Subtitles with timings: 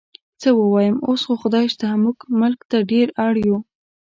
[0.41, 3.57] څه ووایم، اوس خو خدای شته موږ ملک ته ډېر اړ یو.